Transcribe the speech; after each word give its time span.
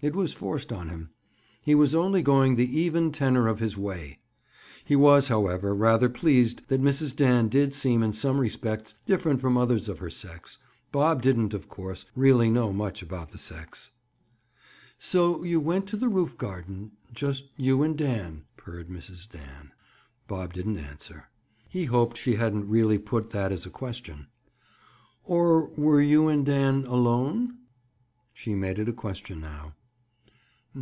It 0.00 0.14
was 0.14 0.32
forced 0.32 0.72
on 0.72 0.90
him. 0.90 1.10
He 1.60 1.74
was 1.74 1.92
only 1.92 2.22
going 2.22 2.54
the 2.54 2.80
"even 2.82 3.10
tenor 3.10 3.48
of 3.48 3.58
his 3.58 3.76
way." 3.76 4.20
He 4.84 4.94
was, 4.94 5.26
however, 5.26 5.74
rather 5.74 6.08
pleased 6.08 6.68
that 6.68 6.80
Mrs. 6.80 7.16
Dan 7.16 7.48
did 7.48 7.74
seem 7.74 8.04
in 8.04 8.12
some 8.12 8.38
respects 8.38 8.94
different 9.06 9.40
from 9.40 9.56
others 9.56 9.88
of 9.88 9.98
her 9.98 10.08
sex. 10.08 10.58
Bob 10.92 11.20
didn't, 11.20 11.52
of 11.52 11.68
course, 11.68 12.06
really 12.14 12.48
know 12.48 12.72
much 12.72 13.02
about 13.02 13.32
the 13.32 13.38
sex. 13.38 13.90
"So 14.98 15.42
you 15.42 15.58
went 15.58 15.88
to 15.88 15.96
the 15.96 16.08
roof 16.08 16.38
garden—just 16.38 17.46
you 17.56 17.82
and 17.82 17.98
Dan," 17.98 18.44
purred 18.56 18.88
Mrs. 18.90 19.28
Dan. 19.28 19.72
Bob 20.28 20.52
didn't 20.52 20.76
answer. 20.78 21.28
He 21.68 21.86
hoped 21.86 22.16
she 22.16 22.34
hadn't 22.36 22.68
really 22.68 22.98
put 22.98 23.30
that 23.30 23.50
as 23.50 23.66
a 23.66 23.70
question. 23.70 24.28
"Or 25.24 25.66
were 25.70 26.00
you 26.00 26.28
and 26.28 26.46
Dan 26.46 26.86
alone?" 26.86 27.56
She 28.32 28.54
made 28.54 28.78
it 28.78 28.88
a 28.88 28.92
question 28.92 29.40
now. 29.40 29.74